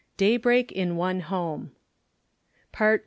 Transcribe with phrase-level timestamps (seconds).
[0.17, 1.73] *Daybreak in One Home*
[2.71, 2.99] *Part I.